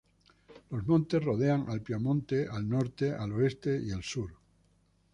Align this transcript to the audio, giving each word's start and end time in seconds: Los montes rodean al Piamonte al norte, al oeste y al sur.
Los 0.71 0.87
montes 0.87 1.23
rodean 1.23 1.65
al 1.69 1.83
Piamonte 1.83 2.47
al 2.49 2.67
norte, 2.67 3.13
al 3.13 3.33
oeste 3.33 3.79
y 3.79 3.91
al 3.91 4.01
sur. 4.01 4.31